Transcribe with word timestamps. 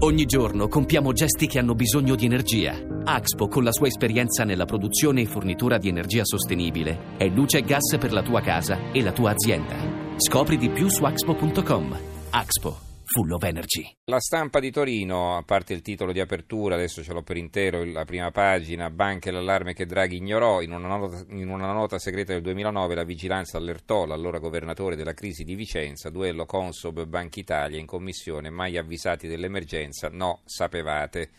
Ogni 0.00 0.26
giorno 0.26 0.68
compiamo 0.68 1.12
gesti 1.12 1.46
che 1.46 1.58
hanno 1.58 1.74
bisogno 1.74 2.16
di 2.16 2.26
energia. 2.26 2.76
Axpo, 3.04 3.48
con 3.48 3.64
la 3.64 3.72
sua 3.72 3.86
esperienza 3.86 4.44
nella 4.44 4.66
produzione 4.66 5.22
e 5.22 5.26
fornitura 5.26 5.78
di 5.78 5.88
energia 5.88 6.22
sostenibile, 6.22 7.16
è 7.16 7.26
luce 7.28 7.58
e 7.58 7.62
gas 7.62 7.96
per 7.98 8.12
la 8.12 8.22
tua 8.22 8.42
casa 8.42 8.92
e 8.92 9.02
la 9.02 9.12
tua 9.12 9.30
azienda. 9.30 9.76
Scopri 10.16 10.58
di 10.58 10.68
più 10.68 10.90
su 10.90 11.02
axpo.com. 11.02 11.98
Axpo 12.28 12.85
Full 13.08 13.30
of 13.30 13.42
Energy. 13.44 13.88
La 14.06 14.18
stampa 14.18 14.58
di 14.58 14.72
Torino, 14.72 15.36
a 15.36 15.42
parte 15.42 15.72
il 15.72 15.80
titolo 15.80 16.10
di 16.10 16.18
apertura, 16.18 16.74
adesso 16.74 17.04
ce 17.04 17.12
l'ho 17.12 17.22
per 17.22 17.36
intero, 17.36 17.84
la 17.84 18.04
prima 18.04 18.32
pagina, 18.32 18.90
banche 18.90 19.30
l'allarme 19.30 19.74
che 19.74 19.86
Draghi 19.86 20.16
ignorò, 20.16 20.60
in 20.60 20.72
una, 20.72 20.88
nota, 20.88 21.24
in 21.28 21.48
una 21.48 21.72
nota 21.72 22.00
segreta 22.00 22.32
del 22.32 22.42
2009 22.42 22.96
la 22.96 23.04
vigilanza 23.04 23.58
allertò 23.58 24.06
l'allora 24.06 24.40
governatore 24.40 24.96
della 24.96 25.14
crisi 25.14 25.44
di 25.44 25.54
Vicenza, 25.54 26.10
duello 26.10 26.46
Consob 26.46 27.04
Banca 27.04 27.38
Italia 27.38 27.78
in 27.78 27.86
commissione, 27.86 28.50
mai 28.50 28.76
avvisati 28.76 29.28
dell'emergenza, 29.28 30.08
no, 30.08 30.40
sapevate. 30.44 31.30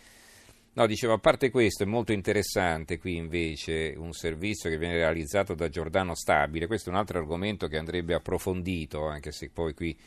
No, 0.71 0.87
dicevo, 0.87 1.13
a 1.13 1.19
parte 1.19 1.49
questo, 1.49 1.83
è 1.83 1.85
molto 1.85 2.13
interessante 2.13 2.97
qui 2.97 3.17
invece 3.17 3.93
un 3.97 4.13
servizio 4.13 4.69
che 4.69 4.77
viene 4.77 4.95
realizzato 4.95 5.53
da 5.53 5.67
Giordano 5.67 6.15
Stabile, 6.15 6.65
questo 6.65 6.89
è 6.89 6.93
un 6.93 6.99
altro 6.99 7.19
argomento 7.19 7.67
che 7.67 7.77
andrebbe 7.77 8.13
approfondito, 8.13 9.05
anche 9.05 9.33
se 9.33 9.49
poi 9.49 9.73
qui 9.73 9.97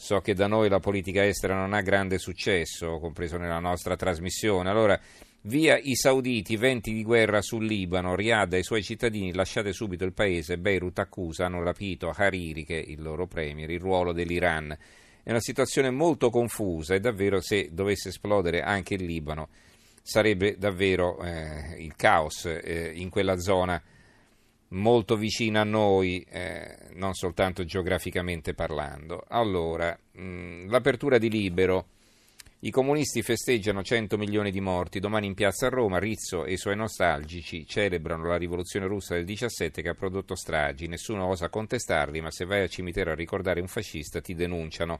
So 0.00 0.20
che 0.20 0.32
da 0.32 0.46
noi 0.46 0.68
la 0.68 0.78
politica 0.78 1.26
estera 1.26 1.56
non 1.56 1.72
ha 1.72 1.80
grande 1.80 2.18
successo, 2.18 3.00
compreso 3.00 3.36
nella 3.36 3.58
nostra 3.58 3.96
trasmissione. 3.96 4.70
Allora, 4.70 4.98
via 5.42 5.76
i 5.76 5.96
sauditi, 5.96 6.56
venti 6.56 6.92
di 6.92 7.02
guerra 7.02 7.42
sul 7.42 7.66
Libano, 7.66 8.14
Riyadh 8.14 8.54
e 8.54 8.58
i 8.58 8.62
suoi 8.62 8.84
cittadini, 8.84 9.34
lasciate 9.34 9.72
subito 9.72 10.04
il 10.04 10.12
paese. 10.12 10.56
Beirut 10.56 11.00
accusa, 11.00 11.46
hanno 11.46 11.64
rapito 11.64 12.14
Hariri, 12.16 12.64
che 12.64 12.78
è 12.80 12.84
il 12.88 13.02
loro 13.02 13.26
premier, 13.26 13.68
il 13.70 13.80
ruolo 13.80 14.12
dell'Iran. 14.12 14.70
È 15.20 15.30
una 15.30 15.40
situazione 15.40 15.90
molto 15.90 16.30
confusa 16.30 16.94
e 16.94 17.00
davvero 17.00 17.40
se 17.40 17.70
dovesse 17.72 18.10
esplodere 18.10 18.62
anche 18.62 18.94
il 18.94 19.04
Libano 19.04 19.48
sarebbe 20.00 20.56
davvero 20.56 21.20
eh, 21.22 21.74
il 21.80 21.96
caos 21.96 22.46
eh, 22.46 22.92
in 22.94 23.10
quella 23.10 23.36
zona 23.36 23.82
molto 24.70 25.16
vicina 25.16 25.60
a 25.60 25.64
noi, 25.64 26.20
eh, 26.28 26.76
non 26.94 27.14
soltanto 27.14 27.64
geograficamente 27.64 28.54
parlando. 28.54 29.24
Allora, 29.28 29.98
mh, 30.12 30.22
mm, 30.22 30.70
l'apertura 30.70 31.18
di 31.18 31.30
Libero. 31.30 31.88
I 32.60 32.70
comunisti 32.70 33.22
festeggiano 33.22 33.84
100 33.84 34.18
milioni 34.18 34.50
di 34.50 34.60
morti. 34.60 34.98
Domani 34.98 35.26
in 35.26 35.34
piazza 35.34 35.66
a 35.66 35.70
Roma, 35.70 36.00
Rizzo 36.00 36.44
e 36.44 36.54
i 36.54 36.56
suoi 36.56 36.74
nostalgici 36.74 37.64
celebrano 37.64 38.26
la 38.26 38.36
rivoluzione 38.36 38.86
russa 38.86 39.14
del 39.14 39.24
17 39.24 39.80
che 39.80 39.88
ha 39.88 39.94
prodotto 39.94 40.34
stragi. 40.34 40.88
Nessuno 40.88 41.26
osa 41.26 41.50
contestarli, 41.50 42.20
ma 42.20 42.32
se 42.32 42.46
vai 42.46 42.62
al 42.62 42.68
cimitero 42.68 43.12
a 43.12 43.14
ricordare 43.14 43.60
un 43.60 43.68
fascista 43.68 44.20
ti 44.20 44.34
denunciano. 44.34 44.98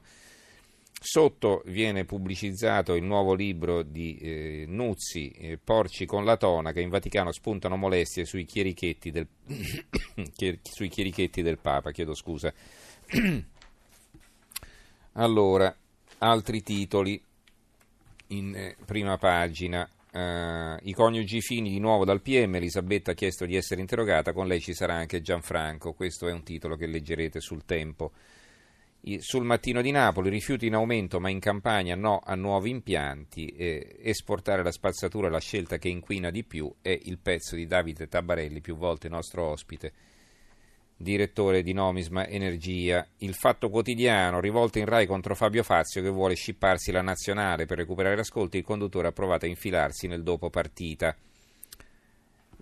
Sotto 1.01 1.61
viene 1.67 2.03
pubblicizzato 2.03 2.93
il 2.93 3.05
nuovo 3.05 3.33
libro 3.33 3.83
di 3.83 4.17
eh, 4.17 4.65
Nuzzi, 4.67 5.29
eh, 5.29 5.57
Porci 5.57 6.05
con 6.05 6.25
la 6.25 6.35
tonaca, 6.35 6.81
in 6.81 6.89
Vaticano 6.89 7.31
spuntano 7.31 7.77
molestie 7.77 8.25
sui 8.25 8.43
chierichetti 8.43 9.09
del, 9.09 9.25
sui 10.61 10.89
chierichetti 10.89 11.41
del 11.41 11.57
Papa, 11.57 11.91
chiedo 11.91 12.13
scusa. 12.13 12.53
allora, 15.13 15.73
altri 16.17 16.61
titoli 16.63 17.23
in 18.27 18.53
eh, 18.55 18.75
prima 18.85 19.17
pagina. 19.17 19.89
Uh, 20.11 20.75
I 20.81 20.93
coniugi 20.93 21.39
fini 21.39 21.69
di 21.69 21.79
nuovo 21.79 22.03
dal 22.03 22.21
PM, 22.21 22.55
Elisabetta 22.55 23.11
ha 23.11 23.13
chiesto 23.13 23.45
di 23.45 23.55
essere 23.55 23.79
interrogata, 23.79 24.33
con 24.33 24.47
lei 24.47 24.59
ci 24.59 24.73
sarà 24.73 24.95
anche 24.95 25.21
Gianfranco, 25.21 25.93
questo 25.93 26.27
è 26.27 26.33
un 26.33 26.43
titolo 26.43 26.75
che 26.75 26.87
leggerete 26.87 27.39
sul 27.39 27.63
tempo. 27.63 28.11
Sul 29.19 29.45
mattino 29.45 29.81
di 29.81 29.91
Napoli, 29.91 30.29
rifiuti 30.29 30.67
in 30.67 30.73
aumento 30.73 31.19
ma 31.21 31.29
in 31.29 31.39
campagna 31.39 31.95
no 31.95 32.19
a 32.23 32.35
nuovi 32.35 32.69
impianti, 32.69 33.47
eh, 33.47 33.97
esportare 34.01 34.61
la 34.61 34.71
spazzatura 34.71 35.27
è 35.27 35.29
la 35.29 35.39
scelta 35.39 35.77
che 35.77 35.87
inquina 35.87 36.29
di 36.29 36.43
più, 36.43 36.71
è 36.81 36.89
il 36.89 37.17
pezzo 37.17 37.55
di 37.55 37.65
Davide 37.65 38.07
Tabarelli, 38.07 38.59
più 38.59 38.75
volte 38.75 39.07
nostro 39.07 39.45
ospite, 39.45 39.93
direttore 40.97 41.63
di 41.63 41.71
Nomisma 41.71 42.27
Energia. 42.27 43.07
Il 43.19 43.35
fatto 43.35 43.69
quotidiano, 43.69 44.41
rivolto 44.41 44.79
in 44.79 44.85
Rai 44.85 45.07
contro 45.07 45.33
Fabio 45.33 45.63
Fazio 45.63 46.01
che 46.01 46.09
vuole 46.09 46.35
scipparsi 46.35 46.91
la 46.91 47.01
nazionale 47.01 47.65
per 47.65 47.77
recuperare 47.77 48.17
l'ascolto, 48.17 48.57
il 48.57 48.63
conduttore 48.63 49.07
ha 49.07 49.13
provato 49.13 49.45
a 49.45 49.47
infilarsi 49.49 50.07
nel 50.07 50.23
dopo 50.23 50.49
partita. 50.49 51.15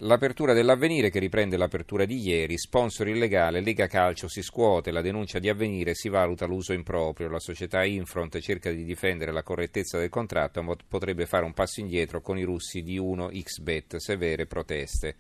L'apertura 0.02 0.54
dell'avvenire 0.54 1.10
che 1.10 1.18
riprende 1.18 1.58
l'apertura 1.58 2.06
di 2.06 2.20
ieri, 2.20 2.56
sponsor 2.60 3.08
illegale, 3.08 3.62
Lega 3.62 3.88
Calcio 3.88 4.28
si 4.28 4.44
scuote, 4.44 4.92
la 4.92 5.02
denuncia 5.02 5.40
di 5.40 5.50
avvenire 5.50 5.96
si 5.96 6.08
valuta 6.08 6.46
l'uso 6.46 6.72
improprio, 6.72 7.30
la 7.30 7.40
società 7.40 7.84
Infront 7.84 8.38
cerca 8.38 8.70
di 8.70 8.84
difendere 8.84 9.32
la 9.32 9.42
correttezza 9.42 9.98
del 9.98 10.10
contratto 10.10 10.62
ma 10.62 10.76
potrebbe 10.88 11.26
fare 11.26 11.46
un 11.46 11.54
passo 11.54 11.80
indietro 11.80 12.22
con 12.22 12.38
i 12.38 12.44
russi 12.44 12.84
di 12.84 13.00
1xBet, 13.00 13.96
severe 13.96 14.46
proteste. 14.46 15.16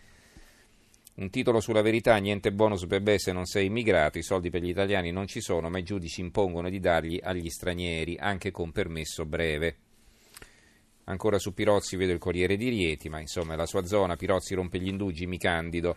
Un 1.15 1.31
titolo 1.31 1.59
sulla 1.59 1.81
verità, 1.81 2.15
niente 2.17 2.51
bonus 2.51 2.85
bebè 2.85 3.17
se 3.17 3.31
non 3.31 3.45
sei 3.45 3.65
immigrato, 3.65 4.19
i 4.19 4.23
soldi 4.23 4.51
per 4.51 4.61
gli 4.61 4.69
italiani 4.69 5.09
non 5.09 5.25
ci 5.25 5.41
sono 5.41 5.71
ma 5.71 5.79
i 5.79 5.83
giudici 5.83 6.21
impongono 6.21 6.69
di 6.69 6.79
darli 6.79 7.19
agli 7.19 7.49
stranieri 7.49 8.15
anche 8.19 8.51
con 8.51 8.71
permesso 8.71 9.25
breve. 9.25 9.86
Ancora 11.09 11.39
su 11.39 11.53
Pirozzi 11.53 11.95
vedo 11.95 12.11
il 12.11 12.19
Corriere 12.19 12.57
di 12.57 12.67
Rieti, 12.67 13.07
ma 13.07 13.19
insomma 13.21 13.53
è 13.53 13.57
la 13.57 13.65
sua 13.65 13.85
zona, 13.85 14.17
Pirozzi 14.17 14.55
rompe 14.55 14.79
gli 14.79 14.87
indugi, 14.87 15.25
mi 15.25 15.37
candido. 15.37 15.95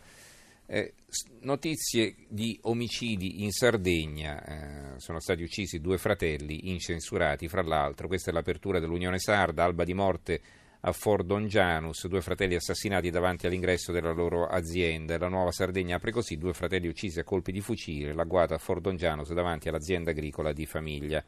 Eh, 0.66 0.94
notizie 1.40 2.14
di 2.28 2.56
omicidi 2.62 3.42
in 3.42 3.50
Sardegna, 3.50 4.94
eh, 4.94 5.00
sono 5.00 5.18
stati 5.18 5.42
uccisi 5.42 5.80
due 5.80 5.98
fratelli 5.98 6.70
incensurati, 6.70 7.48
fra 7.48 7.62
l'altro, 7.62 8.06
questa 8.06 8.30
è 8.30 8.32
l'apertura 8.32 8.78
dell'Unione 8.78 9.18
Sarda, 9.18 9.64
alba 9.64 9.82
di 9.82 9.94
morte 9.94 10.40
a 10.82 10.92
Fordongianus, 10.92 12.06
due 12.06 12.20
fratelli 12.20 12.54
assassinati 12.54 13.10
davanti 13.10 13.48
all'ingresso 13.48 13.90
della 13.90 14.12
loro 14.12 14.46
azienda. 14.46 15.18
La 15.18 15.28
nuova 15.28 15.50
Sardegna 15.50 15.96
apre 15.96 16.12
così, 16.12 16.36
due 16.36 16.52
fratelli 16.52 16.86
uccisi 16.86 17.18
a 17.18 17.24
colpi 17.24 17.50
di 17.50 17.60
fucile, 17.60 18.14
l'agguato 18.14 18.54
a 18.54 18.58
Fordongianus 18.58 19.32
davanti 19.32 19.68
all'azienda 19.68 20.12
agricola 20.12 20.52
di 20.52 20.66
famiglia 20.66 21.22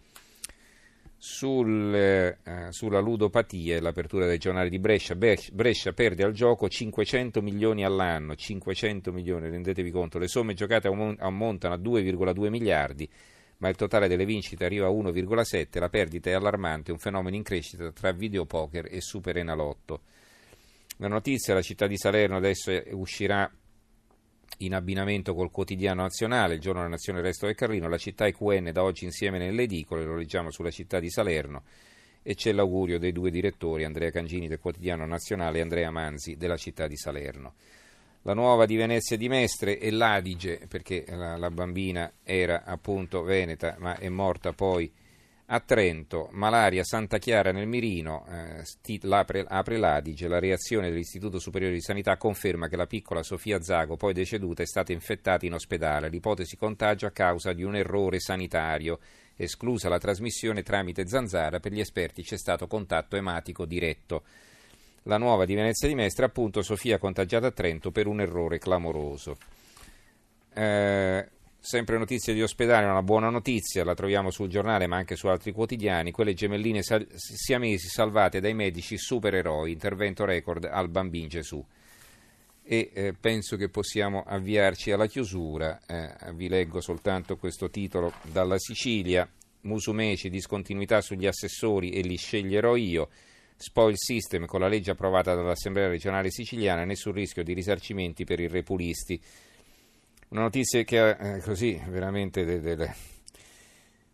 sul, 1.24 1.94
eh, 1.94 2.36
sulla 2.70 2.98
ludopatia 2.98 3.76
e 3.76 3.80
l'apertura 3.80 4.26
del 4.26 4.40
giornale 4.40 4.68
di 4.68 4.80
Brescia. 4.80 5.14
Brescia 5.14 5.92
perde 5.92 6.24
al 6.24 6.32
gioco 6.32 6.68
500 6.68 7.40
milioni 7.40 7.84
all'anno, 7.84 8.34
500 8.34 9.12
milioni, 9.12 9.48
rendetevi 9.48 9.92
conto, 9.92 10.18
le 10.18 10.26
somme 10.26 10.54
giocate 10.54 10.88
ammontano 10.88 11.74
a 11.74 11.78
2,2 11.78 12.48
miliardi, 12.48 13.08
ma 13.58 13.68
il 13.68 13.76
totale 13.76 14.08
delle 14.08 14.24
vincite 14.24 14.64
arriva 14.64 14.88
a 14.88 14.90
1,7, 14.90 15.78
la 15.78 15.88
perdita 15.88 16.28
è 16.28 16.32
allarmante, 16.32 16.90
un 16.90 16.98
fenomeno 16.98 17.36
in 17.36 17.44
crescita 17.44 17.92
tra 17.92 18.10
videopoker 18.10 18.88
e 18.90 19.00
super 19.00 19.36
enalotto. 19.36 20.00
La 20.96 21.06
notizia, 21.06 21.54
la 21.54 21.62
città 21.62 21.86
di 21.86 21.96
Salerno 21.96 22.36
adesso 22.36 22.72
uscirà 22.90 23.48
in 24.58 24.74
abbinamento 24.74 25.34
col 25.34 25.50
quotidiano 25.50 26.02
nazionale, 26.02 26.54
il 26.54 26.60
giorno 26.60 26.80
della 26.80 26.92
nazione 26.92 27.18
il 27.18 27.24
resto 27.24 27.46
del 27.46 27.54
Carlino, 27.54 27.88
la 27.88 27.98
città 27.98 28.26
EQN 28.26 28.70
da 28.72 28.82
oggi 28.82 29.04
insieme 29.04 29.38
nelle 29.38 29.62
edicole, 29.62 30.04
lo 30.04 30.16
leggiamo 30.16 30.50
sulla 30.50 30.70
città 30.70 31.00
di 31.00 31.10
Salerno 31.10 31.62
e 32.22 32.34
c'è 32.34 32.52
l'augurio 32.52 32.98
dei 32.98 33.12
due 33.12 33.30
direttori, 33.30 33.84
Andrea 33.84 34.10
Cangini 34.10 34.46
del 34.46 34.60
quotidiano 34.60 35.04
nazionale 35.06 35.58
e 35.58 35.62
Andrea 35.62 35.90
Manzi 35.90 36.36
della 36.36 36.56
città 36.56 36.86
di 36.86 36.96
Salerno. 36.96 37.54
La 38.22 38.34
nuova 38.34 38.66
di 38.66 38.76
Venezia 38.76 39.16
di 39.16 39.28
Mestre 39.28 39.80
e 39.80 39.90
l'Adige, 39.90 40.66
perché 40.68 41.04
la, 41.08 41.36
la 41.36 41.50
bambina 41.50 42.12
era 42.22 42.62
appunto 42.64 43.22
veneta 43.22 43.74
ma 43.80 43.96
è 43.98 44.08
morta 44.08 44.52
poi 44.52 44.92
a 45.54 45.60
Trento, 45.60 46.30
malaria 46.32 46.82
Santa 46.82 47.18
Chiara 47.18 47.52
nel 47.52 47.66
Mirino, 47.66 48.24
eh, 48.26 48.64
apre, 49.10 49.44
apre 49.46 49.76
l'Adige, 49.76 50.26
la 50.26 50.38
reazione 50.38 50.88
dell'Istituto 50.88 51.38
Superiore 51.38 51.74
di 51.74 51.82
Sanità 51.82 52.16
conferma 52.16 52.68
che 52.68 52.76
la 52.76 52.86
piccola 52.86 53.22
Sofia 53.22 53.60
Zago, 53.60 53.98
poi 53.98 54.14
deceduta, 54.14 54.62
è 54.62 54.66
stata 54.66 54.92
infettata 54.92 55.44
in 55.44 55.52
ospedale. 55.52 56.08
L'ipotesi 56.08 56.56
contagio 56.56 57.04
a 57.04 57.10
causa 57.10 57.52
di 57.52 57.64
un 57.64 57.76
errore 57.76 58.18
sanitario. 58.18 58.98
Esclusa 59.36 59.90
la 59.90 59.98
trasmissione 59.98 60.62
tramite 60.62 61.06
zanzara, 61.06 61.60
per 61.60 61.72
gli 61.72 61.80
esperti 61.80 62.22
c'è 62.22 62.38
stato 62.38 62.66
contatto 62.66 63.16
ematico 63.16 63.66
diretto. 63.66 64.22
La 65.02 65.18
nuova 65.18 65.44
di 65.44 65.54
Venezia 65.54 65.86
di 65.86 65.94
Mestre, 65.94 66.24
appunto, 66.24 66.62
Sofia 66.62 66.96
contagiata 66.96 67.48
a 67.48 67.50
Trento 67.52 67.90
per 67.90 68.06
un 68.06 68.22
errore 68.22 68.58
clamoroso. 68.58 69.36
Eh, 70.54 71.28
Sempre 71.64 71.96
notizie 71.96 72.34
di 72.34 72.42
ospedale, 72.42 72.86
una 72.86 73.04
buona 73.04 73.30
notizia, 73.30 73.84
la 73.84 73.94
troviamo 73.94 74.32
sul 74.32 74.48
giornale 74.48 74.88
ma 74.88 74.96
anche 74.96 75.14
su 75.14 75.28
altri 75.28 75.52
quotidiani, 75.52 76.10
quelle 76.10 76.34
gemelline 76.34 76.82
sal- 76.82 77.06
siamesi 77.14 77.86
salvate 77.86 78.40
dai 78.40 78.52
medici 78.52 78.98
supereroi, 78.98 79.70
intervento 79.70 80.24
record 80.24 80.64
al 80.64 80.88
bambino 80.88 81.28
Gesù. 81.28 81.64
E 82.64 82.90
eh, 82.92 83.12
penso 83.12 83.54
che 83.54 83.68
possiamo 83.68 84.24
avviarci 84.26 84.90
alla 84.90 85.06
chiusura, 85.06 85.80
eh, 85.86 86.32
vi 86.32 86.48
leggo 86.48 86.80
soltanto 86.80 87.36
questo 87.36 87.70
titolo 87.70 88.12
dalla 88.22 88.58
Sicilia, 88.58 89.30
Musumeci, 89.60 90.30
discontinuità 90.30 91.00
sugli 91.00 91.28
assessori 91.28 91.90
e 91.90 92.00
li 92.00 92.16
sceglierò 92.16 92.74
io, 92.74 93.08
spoil 93.54 93.94
system 93.96 94.46
con 94.46 94.58
la 94.58 94.66
legge 94.66 94.90
approvata 94.90 95.32
dall'Assemblea 95.36 95.86
regionale 95.86 96.32
siciliana, 96.32 96.84
nessun 96.84 97.12
rischio 97.12 97.44
di 97.44 97.52
risarcimenti 97.52 98.24
per 98.24 98.40
i 98.40 98.48
repulisti. 98.48 99.22
Una 100.32 100.40
notizia 100.40 100.82
che 100.82 100.98
ha 100.98 101.08
eh, 101.10 101.40
così 101.42 101.78
veramente 101.88 102.46
de, 102.46 102.62
de, 102.62 102.74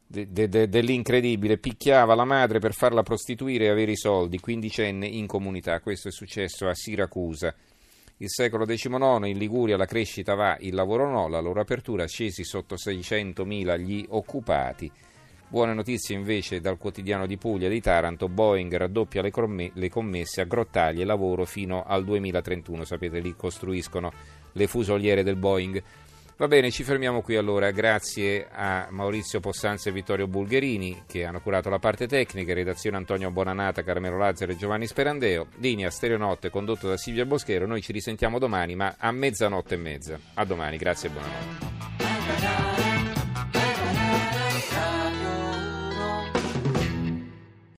de, 0.04 0.32
de, 0.32 0.48
de, 0.48 0.68
dell'incredibile, 0.68 1.58
picchiava 1.58 2.16
la 2.16 2.24
madre 2.24 2.58
per 2.58 2.74
farla 2.74 3.04
prostituire 3.04 3.66
e 3.66 3.68
avere 3.68 3.92
i 3.92 3.96
soldi, 3.96 4.40
quindicenne 4.40 5.06
in 5.06 5.28
comunità. 5.28 5.78
Questo 5.78 6.08
è 6.08 6.10
successo 6.10 6.66
a 6.66 6.74
Siracusa. 6.74 7.54
Il 8.16 8.28
secolo 8.30 8.64
XIX 8.64 9.28
in 9.28 9.38
Liguria 9.38 9.76
la 9.76 9.86
crescita 9.86 10.34
va, 10.34 10.56
il 10.58 10.74
lavoro 10.74 11.08
no, 11.08 11.28
la 11.28 11.38
loro 11.38 11.60
apertura 11.60 12.04
scesi 12.08 12.42
sotto 12.42 12.74
600.000 12.74 13.78
gli 13.78 14.04
occupati. 14.08 14.90
Buone 15.46 15.72
notizie 15.72 16.16
invece 16.16 16.60
dal 16.60 16.78
quotidiano 16.78 17.26
di 17.26 17.36
Puglia 17.36 17.68
di 17.68 17.80
Taranto, 17.80 18.28
Boeing 18.28 18.76
raddoppia 18.76 19.22
le, 19.22 19.30
comm- 19.30 19.70
le 19.72 19.88
commesse 19.88 20.40
a 20.40 20.46
grottaglie 20.46 21.04
lavoro 21.04 21.44
fino 21.44 21.84
al 21.84 22.04
2031, 22.04 22.84
sapete 22.84 23.20
lì 23.20 23.36
costruiscono 23.36 24.12
le 24.52 24.66
fusoliere 24.66 25.22
del 25.22 25.36
Boeing. 25.36 25.82
Va 26.38 26.46
bene, 26.46 26.70
ci 26.70 26.84
fermiamo 26.84 27.20
qui 27.20 27.34
allora. 27.34 27.72
Grazie 27.72 28.46
a 28.48 28.86
Maurizio 28.90 29.40
Possanza 29.40 29.88
e 29.88 29.92
Vittorio 29.92 30.28
Bulgherini 30.28 31.02
che 31.04 31.24
hanno 31.24 31.40
curato 31.40 31.68
la 31.68 31.80
parte 31.80 32.06
tecnica, 32.06 32.54
redazione 32.54 32.96
Antonio 32.96 33.32
Bonanata, 33.32 33.82
Carmelo 33.82 34.16
Lazzaro 34.16 34.52
e 34.52 34.56
Giovanni 34.56 34.86
Sperandeo. 34.86 35.48
Linea 35.56 35.90
Stereonotte 35.90 36.48
condotto 36.48 36.86
da 36.86 36.96
Silvia 36.96 37.26
Boschero. 37.26 37.66
Noi 37.66 37.82
ci 37.82 37.90
risentiamo 37.90 38.38
domani, 38.38 38.76
ma 38.76 38.94
a 38.96 39.10
mezzanotte 39.10 39.74
e 39.74 39.78
mezza. 39.78 40.16
A 40.34 40.44
domani, 40.44 40.76
grazie 40.76 41.08
e 41.08 41.12
buonanotte. 41.12 42.87